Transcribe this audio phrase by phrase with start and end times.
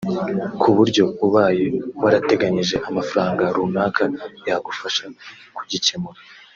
[0.61, 1.65] ku buryo ubaye
[2.01, 4.03] warateganyije amafaranga runaka
[4.47, 5.03] yagufasha
[5.57, 6.19] kugikemura